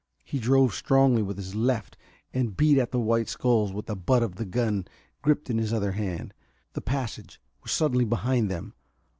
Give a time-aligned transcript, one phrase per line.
[0.23, 1.95] He drove strongly with his left
[2.33, 4.87] and beat at the white skulls with the butt of the gun
[5.21, 6.33] gripped in his other hand.
[6.73, 8.73] The passage was suddenly behind them.